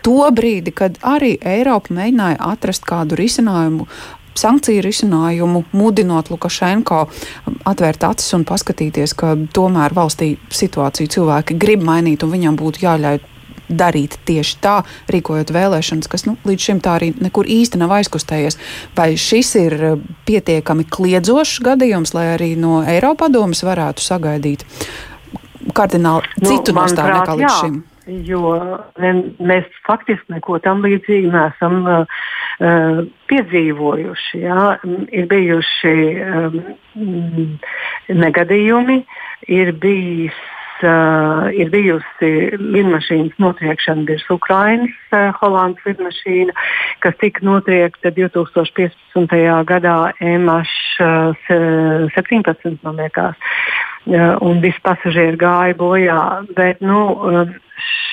To 0.07 0.29
brīdi, 0.31 0.71
kad 0.71 0.95
arī 1.03 1.33
Eiropa 1.43 1.91
mēģināja 1.97 2.39
atrast 2.53 2.87
kādu 2.87 3.19
risinājumu 3.19 3.89
sankciju 4.37 4.83
risinājumu, 4.85 5.63
mudinot 5.75 6.31
Lukašenko 6.31 7.01
atvērt 7.67 8.05
acis 8.07 8.33
un 8.37 8.45
paskatīties, 8.47 9.15
ka 9.17 9.35
tomēr 9.53 9.95
valstī 9.97 10.35
situāciju 10.51 11.11
cilvēki 11.17 11.59
grib 11.61 11.83
mainīt 11.85 12.23
un 12.25 12.33
viņam 12.35 12.59
būtu 12.59 12.85
jāļauj 12.85 13.21
darīt 13.71 14.17
tieši 14.27 14.57
tā, 14.63 14.81
rīkojot 15.11 15.53
vēlēšanas, 15.55 16.09
kas 16.11 16.25
nu, 16.27 16.35
līdz 16.47 16.67
šim 16.67 16.81
tā 16.83 16.97
arī 16.99 17.11
nekur 17.23 17.47
īsti 17.47 17.79
nav 17.81 17.93
aizkustējies. 18.01 18.59
Vai 18.97 19.13
šis 19.19 19.53
ir 19.61 19.77
eh, 19.77 19.95
pietiekami 20.27 20.87
kliedzošs 20.91 21.61
gadījums, 21.65 22.15
lai 22.17 22.33
arī 22.35 22.53
no 22.59 22.81
Eiropadomas 22.83 23.63
varētu 23.67 24.03
sagaidīt 24.03 24.67
kardināli 25.77 26.27
nu, 26.41 26.49
citu 26.49 26.75
nu, 26.75 26.81
nostāju 26.81 27.15
nekā 27.19 27.39
līdz 27.39 27.47
jā. 27.47 27.90
Jo 28.27 28.41
mēs 29.39 29.65
faktiski 29.87 30.33
neko 30.35 30.59
tam 30.63 30.77
līdzīgu 30.85 31.29
neesam 31.31 31.75
uh, 31.87 31.91
uh, 32.59 32.97
piedzīvojuši. 33.31 34.35
Jā. 34.45 34.63
Ir 35.15 35.25
bijuši 35.31 35.95
um, 36.25 36.53
negadījumi, 38.23 38.97
ir 39.47 39.67
bijis 39.81 40.37
uh, 40.83 41.47
ir 41.55 41.67
bijusi 41.73 42.31
lidmašīnas 42.57 43.35
notriekšana 43.41 44.03
virs 44.09 44.27
Ukrainas, 44.33 44.95
uh, 45.13 45.19
Holandas 45.39 45.83
lidmašīna, 45.87 46.53
kas 47.05 47.13
tika 47.23 47.39
notriekta 47.47 48.07
2015. 48.17 49.65
gadā 49.71 49.97
MH17, 50.19 52.77
man 52.83 52.95
liekas, 52.99 53.35
uh, 53.37 53.41
un 54.07 54.61
visi 54.63 54.81
pasažieri 54.83 55.37
gāja 55.39 55.77
bojā. 55.77 56.21
Bet 56.57 56.81
nu, 56.85 57.03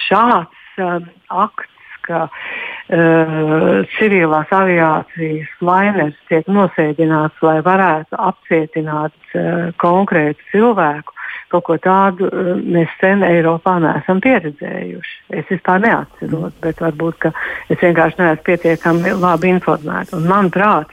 šāds 0.09 0.83
uh, 0.83 1.01
akts 1.29 1.79
ka 2.09 2.25
uh, 2.29 3.85
civilās 3.99 4.51
aviācijas 4.55 5.53
lainers 5.65 6.17
tiek 6.31 6.49
nosēdināts, 6.51 7.39
lai 7.45 7.61
varētu 7.67 8.19
apcietināt 8.31 9.15
uh, 9.35 9.69
konkrētu 9.83 10.51
cilvēku. 10.53 11.15
Kaut 11.53 11.65
ko 11.69 11.79
tādu 11.85 12.29
uh, 12.29 12.51
mēs 12.61 12.93
sen 13.03 13.25
Eiropā 13.27 13.79
neesam 13.85 14.23
pieredzējuši. 14.25 15.17
Es 15.41 15.49
vispār 15.53 15.85
neatceros, 15.85 16.57
bet 16.65 16.83
varbūt 16.85 17.31
es 17.31 17.81
vienkārši 17.81 18.23
neesmu 18.23 18.49
pietiekami 18.49 19.17
labi 19.21 19.53
informēta. 19.57 20.21
Manuprāt, 20.29 20.93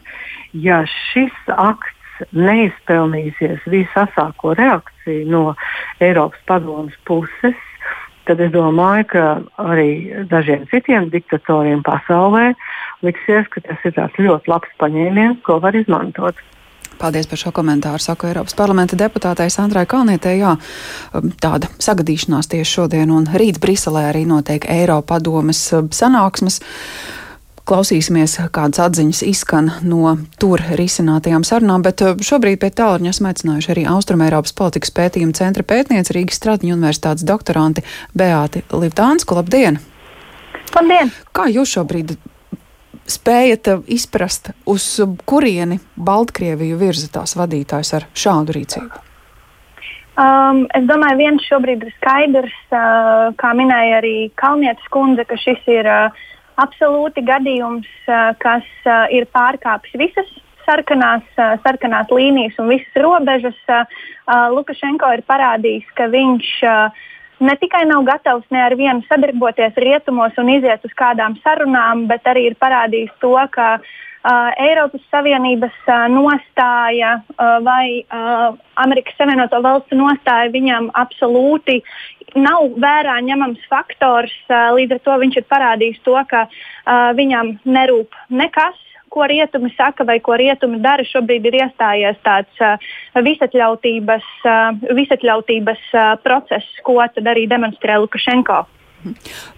ja 0.54 0.84
šis 1.12 1.36
akts 1.56 1.95
neizpelnīsies 2.32 3.66
visasāko 3.72 4.56
reakciju 4.58 5.30
no 5.30 5.44
Eiropas 6.04 6.42
padomas 6.50 6.96
puses, 7.08 7.58
tad 8.26 8.42
es 8.42 8.52
domāju, 8.54 9.06
ka 9.14 9.26
arī 9.62 10.26
dažiem 10.32 10.66
citiem 10.72 11.12
diktatoriem 11.14 11.84
pasaulē 11.86 12.54
liksies, 13.06 13.48
ka 13.54 13.62
tas 13.68 13.86
ir 13.86 14.28
ļoti 14.28 14.52
labs 14.52 14.76
paņēmiens, 14.82 15.42
ko 15.46 15.60
var 15.64 15.78
izmantot. 15.78 16.40
Paldies 16.96 17.28
par 17.28 17.40
šo 17.40 17.52
komentāru. 17.56 18.00
Saku 18.00 18.30
Eiropas 18.30 18.56
parlamenta 18.56 18.96
deputātei 19.00 19.50
Sandrai 19.52 19.84
Kalnietē. 19.90 20.32
Jā, 20.40 20.54
tāda 21.44 21.68
sagadīšanās 21.84 22.48
tieši 22.52 22.72
šodien 22.78 23.12
un 23.12 23.28
rīt 23.36 23.60
Briselē 23.64 24.08
arī 24.14 24.24
notiek 24.30 24.68
Eiropa 24.72 25.16
padomes 25.16 25.60
um, 25.76 25.90
sanāksmes. 25.92 26.62
Klausīsimies, 27.66 28.36
kādas 28.54 28.78
atziņas 28.84 29.24
izskan 29.26 29.72
no 29.90 30.12
tur 30.38 30.62
risinātajām 30.78 31.42
sarunām, 31.48 31.82
bet 31.82 32.04
uh, 32.06 32.12
šobrīd 32.22 32.60
pie 32.62 32.70
tālruņa 32.78 33.10
esmu 33.10 33.32
aicinājuši 33.32 33.72
arī 33.74 33.86
Austrumēropas 33.90 34.54
politikas 34.54 34.94
pētījuma 34.94 35.34
centra 35.34 35.66
pētniece 35.66 36.14
Rīgas 36.14 36.38
Stradiņu 36.38 36.76
universitātes 36.76 37.26
doktoranti 37.26 37.82
Beāti 38.14 38.62
Livdānsku. 38.70 39.40
Labdien! 39.40 39.80
Labdien! 40.76 41.10
Kā 41.34 41.48
jūs 41.50 41.74
šobrīd 41.74 42.14
spējat 43.10 43.72
izprast, 43.98 44.52
uz 44.70 44.86
kurieni 45.26 45.80
Baltkrieviju 45.98 46.78
virza 46.78 47.10
tās 47.18 47.34
vadītājs 47.34 47.94
ar 47.98 48.06
šādu 48.14 48.60
rīcību? 48.60 49.02
Um, 50.22 50.62
es 50.78 50.86
domāju, 50.86 51.18
viens 51.26 51.50
šobrīd 51.50 51.82
ir 51.82 51.98
skaidrs, 51.98 52.62
uh, 52.70 53.34
kā 53.42 53.58
minēja 53.58 54.04
arī 54.04 54.16
Kalnietes 54.38 54.94
kundze, 54.94 55.26
ka 55.26 55.42
šis 55.42 55.66
ir 55.74 55.90
uh, 55.90 56.24
absolūti 56.62 57.24
gadījums, 57.26 57.88
kas 58.42 58.68
ir 59.14 59.28
pārkāpis 59.36 59.96
visas 60.00 60.30
sarkanās, 60.66 61.26
sarkanās 61.64 62.10
līnijas 62.10 62.56
un 62.62 62.72
visas 62.74 63.02
robežas. 63.02 63.58
Lukašenko 64.56 65.12
ir 65.14 65.22
parādījis, 65.28 65.92
ka 65.98 66.08
viņš 66.14 66.48
ne 67.46 67.56
tikai 67.62 67.84
nav 67.90 68.06
gatavs 68.08 68.48
ne 68.56 68.64
ar 68.64 68.74
vienu 68.80 69.04
sadarboties 69.10 69.78
rietumos 69.84 70.38
un 70.42 70.50
iziet 70.56 70.86
uz 70.88 70.96
kādām 70.98 71.36
sarunām, 71.44 72.08
bet 72.10 72.26
arī 72.32 72.48
ir 72.50 72.58
parādījis 72.62 73.12
to, 73.22 73.36
ka 73.52 73.76
uh, 73.78 73.94
Eiropas 74.58 75.04
Savienības 75.14 75.76
uh, 75.86 76.06
nostāja 76.10 77.20
uh, 77.22 77.58
vai 77.66 78.02
uh, 78.02 78.56
Amerikas 78.82 79.18
Savienoto 79.20 79.60
Valstu 79.62 79.98
nostāja 80.00 80.50
viņam 80.54 80.90
absolūti 80.98 81.82
nav 82.36 82.74
vērā 82.82 83.20
ņemams 83.24 83.62
faktors. 83.70 84.34
Līdz 84.50 84.98
ar 84.98 85.04
to 85.06 85.20
viņš 85.22 85.38
ir 85.40 85.46
parādījis 85.52 86.02
to, 86.04 86.18
ka 86.30 86.48
uh, 86.50 87.12
viņam 87.16 87.54
nerūp 87.64 88.18
nekas, 88.30 88.76
ko 89.16 89.24
rietumi 89.32 89.72
saka 89.78 90.04
vai 90.04 90.20
ko 90.20 90.36
rietumi 90.36 90.82
dara, 90.84 91.06
šobrīd 91.08 91.46
ir 91.48 91.60
iestājies 91.62 92.20
tāds 92.26 92.64
uh, 92.66 92.76
visatļautības, 93.24 94.28
uh, 94.44 94.88
visatļautības 95.00 95.86
uh, 95.94 96.16
process, 96.26 96.68
ko 96.84 97.00
arī 97.06 97.46
demonstrē 97.52 98.02
Lukašenko. 98.04 98.66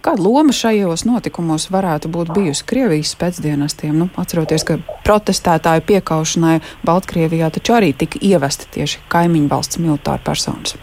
Kāda 0.06 0.24
loma 0.24 0.56
šajos 0.56 1.06
notikumos 1.08 1.70
varētu 1.74 2.12
būt 2.14 2.34
bijusi 2.36 2.66
Krievijas 2.68 3.14
pēcdienestiem? 3.20 3.96
Nu, 3.98 4.10
atceroties, 4.20 4.66
ka 4.68 4.80
protestētāju 5.08 5.86
piekaušanai 5.92 6.58
Baltkrievijā 6.88 7.52
taču 7.56 7.78
arī 7.78 7.94
tika 7.98 8.22
ievesti 8.22 8.70
tieši 8.78 9.06
kaimiņu 9.12 9.52
valsts 9.54 9.82
militāri 9.84 10.24
personas. 10.26 10.78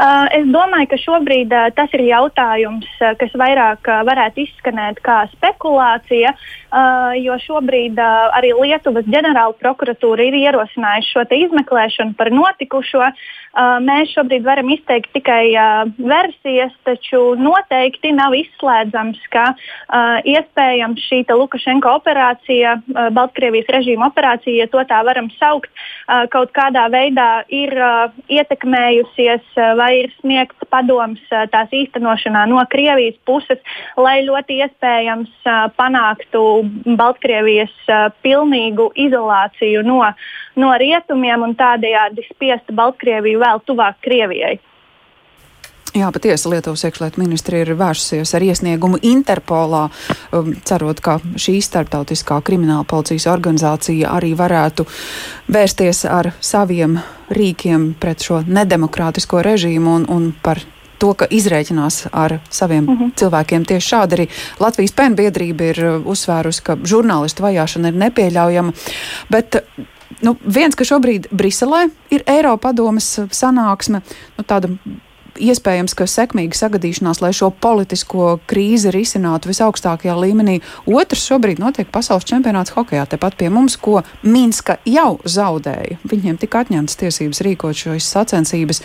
Uh, 0.00 0.24
es 0.32 0.46
domāju, 0.48 0.86
ka 0.88 0.96
šobrīd 0.96 1.50
uh, 1.52 1.66
tas 1.76 1.92
ir 1.92 2.06
jautājums, 2.06 2.86
uh, 3.02 3.10
kas 3.20 3.34
vairāk 3.36 3.84
varētu 4.08 4.46
izskanēt 4.46 5.02
kā 5.04 5.26
spekulācija, 5.34 6.32
jo 7.18 7.34
šobrīd 7.42 7.98
arī 7.98 8.52
Lietuvas 8.54 9.08
ģenerāla 9.10 9.56
prokuratūra 9.58 10.28
ir 10.28 10.36
ierosinājusi 10.38 11.10
šo 11.10 11.24
izmeklēšanu 11.34 12.14
par 12.14 12.30
notikušo. 12.30 13.08
Mēs 13.82 14.12
šobrīd 14.14 14.44
varam 14.46 14.70
izteikt 14.70 15.10
tikai 15.10 15.50
versijas, 15.98 16.70
taču 16.86 17.34
noteikti 17.34 18.12
nav 18.14 18.36
izslēdzams, 18.38 19.18
ka 19.34 19.48
iespējams 20.22 21.08
šī 21.08 21.24
Lukašenko 21.26 21.96
operācija, 21.98 22.76
Baltkrievijas 23.18 23.74
režīma 23.74 24.06
operācija, 24.12 24.62
ja 24.62 24.70
to 24.70 24.86
tā 24.86 25.02
varam 25.02 25.26
saukt, 25.40 25.74
kaut 26.30 26.54
kādā 26.54 26.86
veidā 26.94 27.42
ir 27.50 27.74
ietekmējusies 28.30 29.58
vai 29.82 29.89
ir 29.96 30.12
sniegts 30.20 30.68
padoms 30.70 31.20
tās 31.52 31.72
īstenošanā 31.74 32.46
no 32.50 32.62
Krievijas 32.70 33.18
puses, 33.26 33.60
lai 33.96 34.20
ļoti 34.26 34.60
iespējams 34.64 35.50
panāktu 35.78 36.44
Baltkrievijas 37.00 37.74
pilnīgu 38.24 38.90
izolāciju 39.06 39.84
no, 39.86 40.00
no 40.56 40.72
rietumiem 40.84 41.46
un 41.46 41.54
tādējādi 41.58 42.26
spiestu 42.30 42.76
Baltkrieviju 42.76 43.42
vēl 43.42 43.64
tuvāk 43.66 44.02
Krievijai. 44.06 44.58
Jā, 45.90 46.06
patiesi 46.14 46.48
Lietuvas 46.48 46.84
iekšlietu 46.86 47.18
ministri 47.18 47.64
ir 47.64 47.72
vērsusies 47.74 48.30
ar 48.38 48.44
iesniegumu 48.46 49.00
Interpolā, 49.02 49.88
um, 50.36 50.52
cerot, 50.62 51.00
ka 51.02 51.16
šī 51.34 51.56
starptautiskā 51.66 52.38
krimināla 52.46 52.86
policijas 52.86 53.26
organizācija 53.32 54.12
arī 54.14 54.30
varētu 54.38 54.86
vērsties 55.50 56.04
ar 56.06 56.30
saviem 56.38 57.00
rīkiem 57.34 57.94
pret 57.98 58.22
šo 58.22 58.44
nedemokrātisko 58.46 59.42
režīmu 59.42 59.96
un, 59.98 60.06
un 60.14 60.30
par 60.44 60.62
to, 61.00 61.10
ka 61.16 61.26
izrēķinās 61.26 62.04
ar 62.12 62.38
saviem 62.50 62.84
uh 62.84 62.94
mhm. 62.94 63.04
-huh. 63.04 63.16
cilvēkiem. 63.16 63.66
Tieši 63.66 63.94
šādi 63.94 64.18
arī 64.18 64.28
Latvijas 64.60 64.94
pēnbiedrība 64.94 65.70
ir 65.74 65.84
uzsvērusi, 66.04 66.62
ka 66.62 66.76
žurnālistu 66.76 67.42
vajāšana 67.42 67.88
ir 67.88 68.00
nepieļaujama. 68.06 68.72
Bet 69.30 69.62
nu, 70.22 70.36
viens, 70.44 70.74
ka 70.74 70.84
šobrīd 70.84 71.30
Briselē 71.32 71.88
ir 72.10 72.22
Eiropadomes 72.26 73.20
sanāksme, 73.30 74.02
nu, 74.36 74.44
tāda 74.44 74.68
iespējams, 75.40 75.94
ka 75.96 76.06
sekmīga 76.10 76.58
sagadīšanās, 76.58 77.20
lai 77.24 77.32
šo 77.36 77.50
politisko 77.50 78.38
krīzi 78.50 78.92
risinātu 78.94 79.50
visaugstākajā 79.50 80.16
līmenī. 80.20 80.58
Otrs 80.90 81.26
šobrīd 81.30 81.62
notiek 81.62 81.90
pasaules 81.92 82.28
čempionāts 82.28 82.74
hokeja 82.76 83.06
tepat 83.10 83.38
pie 83.40 83.50
mums, 83.52 83.78
ko 83.80 84.02
Minska 84.22 84.78
jau 84.88 85.18
zaudēja. 85.24 86.00
Viņiem 86.10 86.40
tika 86.40 86.64
atņemtas 86.64 87.00
tiesības 87.00 87.44
rīkot 87.46 87.84
šīs 87.84 88.10
sacensības. 88.16 88.82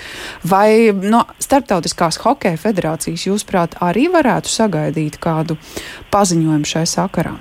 Vai 0.48 0.92
no 0.96 1.26
Startautiskās 1.42 2.22
hokeja 2.24 2.60
federācijas, 2.62 3.28
jūsuprāt, 3.30 3.80
arī 3.84 4.08
varētu 4.14 4.52
sagaidīt 4.52 5.20
kādu 5.24 5.60
paziņojumu 6.14 6.74
šai 6.76 6.88
sakarā? 6.90 7.36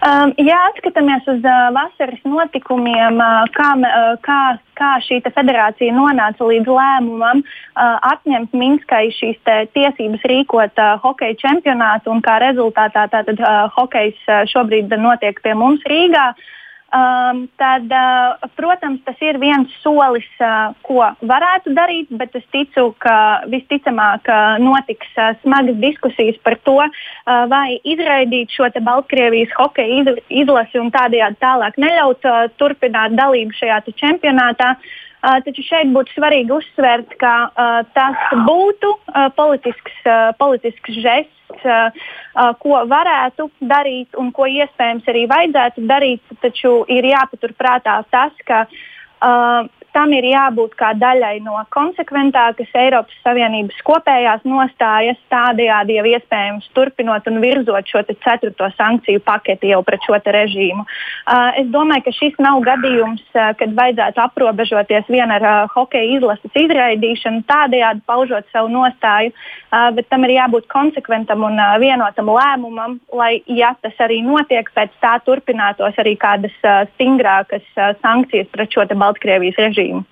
Um, 0.00 0.30
ja 0.40 0.56
atskatāmies 0.70 1.26
uz 1.28 1.42
uh, 1.44 1.56
vasaras 1.76 2.22
notikumiem, 2.24 3.18
uh, 3.20 3.42
kā, 3.52 3.72
uh, 3.76 4.14
kā, 4.24 4.38
kā 4.80 4.92
šī 5.04 5.18
federācija 5.26 5.92
nonāca 5.92 6.46
līdz 6.48 6.70
lēmumam 6.72 7.42
uh, 7.44 7.98
atņemt 8.08 8.56
Minskai 8.56 9.10
šīs 9.12 9.36
tiesības 9.76 10.24
rīkot 10.32 10.80
uh, 10.80 10.94
hokeja 11.04 11.36
čempionātu, 11.42 12.14
un 12.14 12.24
kā 12.24 12.38
rezultātā 12.40 13.10
tātad 13.12 13.44
uh, 13.44 13.68
hokejs 13.76 14.24
uh, 14.24 14.46
šobrīd 14.48 14.88
notiek 14.96 15.42
pie 15.44 15.52
mums 15.52 15.84
Rīgā. 15.84 16.30
Uh, 16.32 16.48
um, 16.94 17.42
tad, 17.60 17.86
uh, 17.90 18.48
protams, 18.58 19.00
tas 19.06 19.18
ir 19.24 19.38
viens 19.42 19.70
solis, 19.82 20.26
uh, 20.42 20.72
ko 20.86 21.02
varētu 21.26 21.74
darīt, 21.76 22.10
bet 22.20 22.34
es 22.38 22.46
ticu, 22.54 22.90
ka 23.02 23.42
visticamāk 23.50 24.30
uh, 24.30 24.56
notiks 24.62 25.10
uh, 25.16 25.32
smagas 25.42 25.78
diskusijas 25.82 26.40
par 26.44 26.58
to, 26.66 26.78
uh, 26.80 27.44
vai 27.50 27.78
izraidīt 27.84 28.54
šo 28.54 28.70
Baltkrievijas 28.80 29.52
hokeja 29.58 30.16
izlasi 30.28 30.80
un 30.80 30.90
tādējādi 30.94 31.40
tālāk 31.42 31.78
neļaut 31.80 32.26
uh, 32.28 32.42
turpināt 32.60 33.16
dalību 33.18 33.56
šajā 33.60 33.82
čempionātā. 34.00 34.74
Uh, 34.76 35.09
taču 35.20 35.64
šeit 35.66 35.90
būtu 35.94 36.14
svarīgi 36.16 36.54
uzsvērt, 36.56 37.16
ka 37.20 37.34
uh, 37.48 37.80
tas 37.96 38.22
būtu 38.46 38.92
uh, 38.94 39.28
politisks, 39.36 39.98
uh, 40.06 40.30
politisks 40.40 41.00
žests 41.02 41.66
uh, 41.66 41.90
uh, 41.90 42.52
ko 42.62 42.84
varētu 42.88 43.50
darīt 43.60 44.16
un 44.20 44.30
ko 44.36 44.48
iespējams 44.48 45.10
arī 45.12 45.26
vajadzētu 45.30 45.84
darīt, 45.90 46.36
taču 46.44 46.80
ir 46.88 47.10
jāpaturprātā 47.12 48.00
tas, 48.12 48.32
ka 48.48 48.64
uh, 48.66 49.68
tam 49.94 50.12
ir 50.14 50.26
jābūt 50.30 50.74
kā 50.78 50.92
daļai 50.98 51.40
no 51.44 51.58
konsekventākas 51.74 52.70
Eiropas 52.78 53.16
Savienības 53.24 53.80
kopējās 53.86 54.44
nostājas, 54.48 55.18
tādējādi 55.32 55.96
jau 55.98 56.04
iespējams 56.12 56.68
turpinot 56.76 57.26
un 57.30 57.40
virzot 57.42 57.90
šo 57.90 58.02
ceturto 58.10 58.70
sankciju 58.76 59.22
paketi 59.26 59.72
jau 59.72 59.82
pret 59.86 60.04
šo 60.06 60.18
režīmu. 60.20 60.84
Uh, 60.84 61.50
es 61.60 61.68
domāju, 61.72 62.04
ka 62.06 62.14
šis 62.14 62.38
nav 62.42 62.60
gadījums, 62.66 63.22
uh, 63.34 63.50
kad 63.58 63.74
vajadzētu 63.76 64.22
aprobežoties 64.22 65.10
vien 65.10 65.32
ar 65.34 65.46
uh, 65.46 65.72
hokeja 65.74 66.18
izlases 66.18 66.60
izraidīšanu, 66.62 67.44
tādējādi 67.50 68.04
paužot 68.06 68.46
savu 68.54 68.70
nostāju, 68.74 69.32
uh, 69.32 69.88
bet 69.96 70.08
tam 70.12 70.26
ir 70.28 70.36
jābūt 70.36 70.68
konsekventam 70.70 71.46
un 71.48 71.58
uh, 71.58 71.74
vienotam 71.82 72.30
lēmumam, 72.30 72.98
lai, 73.16 73.40
ja 73.50 73.72
tas 73.82 73.96
arī 74.06 74.20
notiek, 74.26 74.70
pēc 74.76 74.94
tā 75.02 75.16
turpinātos 75.26 75.98
arī 76.02 76.16
kādas 76.20 76.54
uh, 76.62 76.84
stingrākas 76.94 77.66
uh, 77.76 77.92
sankcijas 78.04 78.50
pret 78.54 78.70
šo 78.74 78.86
Baltkrievijas 78.90 79.58
režīmu 79.60 79.79
režīmu. 79.80 80.06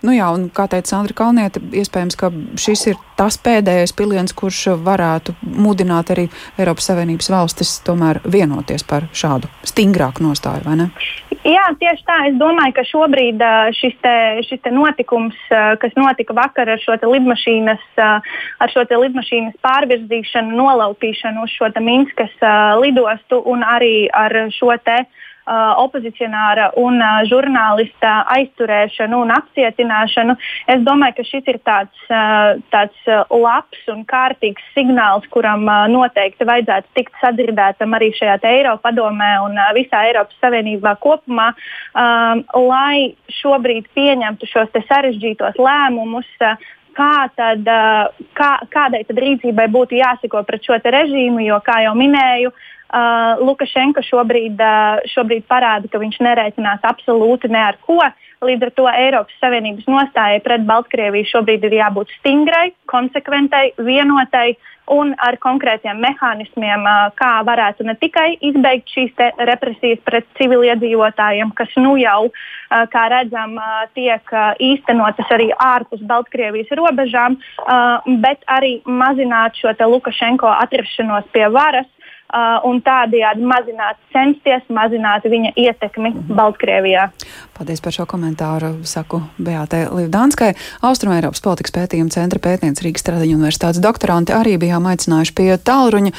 Nu 0.00 0.14
jā, 0.16 0.30
un 0.32 0.46
kā 0.48 0.64
teica 0.70 0.94
Sandra 0.94 1.12
Kalniete, 1.12 1.60
iespējams, 1.76 2.16
ka 2.16 2.30
šis 2.60 2.86
ir 2.88 3.00
tas 3.18 3.36
pēdējais 3.44 3.92
piliens, 3.92 4.32
kurš 4.32 4.78
varētu 4.80 5.34
mudināt 5.44 6.12
arī 6.14 6.24
Eiropas 6.56 6.88
Savienības 6.88 7.28
valstis 7.28 7.74
tomēr 7.84 8.22
vienoties 8.24 8.86
par 8.88 9.10
šādu 9.12 9.50
stingrāku 9.68 10.24
nostāju, 10.24 10.64
vai 10.64 10.78
ne? 10.80 10.88
Jā, 11.44 11.66
tieši 11.80 12.04
tā. 12.08 12.16
Es 12.30 12.40
domāju, 12.40 12.78
ka 12.78 12.86
šobrīd 12.88 13.44
šis, 13.76 14.00
te, 14.00 14.16
šis 14.48 14.64
te 14.64 14.72
notikums, 14.72 15.36
kas 15.84 15.96
notika 16.00 16.36
vakar 16.36 16.72
ar 16.72 16.80
šo 16.80 16.96
lidmašīnas, 17.04 17.84
ar 18.00 18.72
šo 18.72 18.88
lidmašīnas 18.88 19.60
pārvirzīšanu, 19.64 20.56
nolaupīšanu 20.56 21.44
uz 21.44 21.56
šo 21.60 21.68
Minskas 21.84 22.32
lidostu 22.80 23.44
un 23.52 23.64
arī 23.68 24.08
ar 24.16 24.32
šo 24.56 24.72
te 24.84 25.02
uh, 25.04 25.26
opozicionāra 25.82 26.70
un 26.78 27.00
uh, 27.00 27.20
žurnālista 27.30 28.20
aizturēšanu 28.36 29.18
un 29.24 29.32
apcietināšanu. 29.34 30.36
Es 30.70 30.82
domāju, 30.86 31.16
ka 31.18 31.26
šis 31.26 31.50
ir 31.50 31.58
tāds, 31.66 32.04
uh, 32.08 32.60
tāds 32.72 33.10
labs 33.30 33.82
un 33.92 34.04
kārtīgs 34.08 34.64
signāls, 34.76 35.26
kuram 35.34 35.66
noteikti 35.90 36.46
vajadzētu 36.46 36.94
tikt 36.98 37.18
sadzirdētam 37.22 37.98
arī 37.98 38.12
šajā 38.16 38.38
Eiropadomē 38.50 39.32
un 39.44 39.58
uh, 39.58 39.70
visā 39.76 40.04
Eiropas 40.08 40.38
Savienībā 40.42 40.96
kopumā, 41.02 41.50
um, 41.94 42.44
lai 42.70 43.14
šobrīd 43.40 43.90
pieņemtu 43.96 44.48
šos 44.50 44.74
sarežģītos 44.88 45.58
lēmumus. 45.58 46.28
Kā 46.90 47.30
tad, 47.38 47.62
kā, 48.34 48.48
kādai 48.68 49.04
tad 49.06 49.20
rīcībai 49.22 49.68
būtu 49.70 49.94
jāseko 50.00 50.42
pret 50.44 50.66
šo 50.66 50.74
režīmu, 50.82 51.38
jo, 51.46 51.60
kā 51.64 51.78
jau 51.84 51.92
minēju, 51.96 52.50
uh, 52.90 53.40
Lukašenko 53.40 54.02
šobrīd, 54.06 54.58
uh, 54.60 55.04
šobrīd 55.12 55.46
parāda, 55.50 55.90
ka 55.90 56.00
viņš 56.02 56.18
nerēķinās 56.26 56.84
absolūti 56.86 57.50
ne 57.52 57.62
ar 57.70 57.78
ko. 57.86 58.00
Līdz 58.40 58.64
ar 58.64 58.70
to 58.72 58.86
Eiropas 58.88 59.36
Savienības 59.42 59.88
nostājai 59.90 60.40
pret 60.40 60.64
Baltkrieviju 60.68 61.28
šobrīd 61.28 61.66
ir 61.68 61.76
jābūt 61.76 62.12
stingrai, 62.18 62.70
konsekventai, 62.88 63.74
vienotai 63.76 64.54
un 64.90 65.12
ar 65.22 65.36
konkrētiem 65.38 66.00
mehānismiem, 66.02 66.86
uh, 66.88 67.12
kā 67.20 67.34
varētu 67.46 67.86
ne 67.86 67.94
tikai 68.00 68.32
izbeigt 68.40 68.90
šīs 68.90 69.20
represijas 69.50 70.00
pret 70.08 70.26
civiliedzīvotājiem, 70.40 71.52
kas 71.54 71.76
nu 71.78 71.94
jau, 72.00 72.30
uh, 72.30 72.82
kā 72.90 73.06
redzam, 73.12 73.54
uh, 73.60 73.84
tiek 73.94 74.34
uh, 74.34 74.50
īstenotas 74.58 75.30
arī 75.36 75.50
ārpus 75.54 76.02
Baltkrievijas 76.10 76.72
robežām, 76.80 77.36
uh, 77.36 78.10
bet 78.24 78.42
arī 78.48 78.80
mazināt 78.88 79.60
šo 79.60 79.76
Lukašenko 79.80 80.48
atrašanos 80.48 81.28
pie 81.34 81.46
varas 81.52 81.86
uh, 82.30 82.56
un 82.68 82.80
tādējādi 82.86 83.46
mazināt, 83.46 84.00
censties 84.14 84.66
mazināt 84.72 85.26
viņa 85.30 85.54
ietekmi 85.56 86.12
mhm. 86.12 86.34
Baltkrievijā. 86.38 87.10
Paldies 87.60 87.82
par 87.84 87.92
šo 87.92 88.06
komentāru, 88.08 88.70
saku 88.88 89.18
Beatai 89.36 89.82
Līvdānskai. 89.92 90.54
Austrumēropas 90.86 91.42
politikas 91.44 91.74
pētījuma 91.76 92.08
centra 92.14 92.40
pētniece 92.40 92.86
Rīgas 92.86 93.04
Stradiņu 93.04 93.36
universitātes 93.36 93.82
doktoranti 93.84 94.32
arī 94.32 94.54
bijām 94.62 94.86
aicinājuši 94.88 95.34
pie 95.36 95.50
tālruņa, 95.60 96.14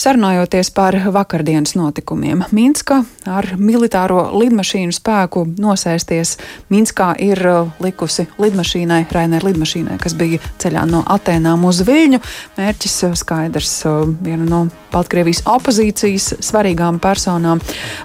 sarunājoties 0.00 0.72
par 0.72 0.96
vakardienas 1.12 1.76
notikumiem. 1.76 2.46
Minska 2.56 3.02
ar 3.28 3.50
militāro 3.60 4.22
lidmašīnu 4.40 4.96
spēku 4.96 5.44
nosēsties 5.60 6.38
Minskā 6.72 7.10
ir 7.20 7.44
uh, 7.44 7.68
likusi 7.84 8.24
lidmašīnai, 8.40 9.04
Rainer 9.12 9.44
lidmašīnai, 9.44 9.98
kas 10.00 10.16
bija 10.16 10.40
ceļā 10.62 10.86
no 10.88 11.04
Atēnām 11.12 11.68
uz 11.68 11.82
Viļņu. 11.84 12.22
Mērķis 12.56 12.96
uh, 13.10 13.14
skaidrs, 13.20 13.76
uh, 13.84 14.08
viena 14.24 14.48
no 14.48 14.64
Baltkrievijas 14.96 15.44
opozīcijas 15.56 16.36
svarīgām 16.44 17.00
personām 17.02 17.60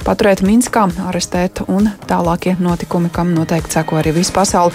paturēt 0.06 0.44
Minskā, 0.46 0.88
arestēt 1.10 1.64
un 1.68 1.90
tālākie 2.10 2.56
notikumi, 2.60 3.12
kam 3.14 3.34
noteikti 3.36 3.78
seko 3.78 4.00
arī 4.02 4.16
visa 4.16 4.34
pasaule. 4.36 4.74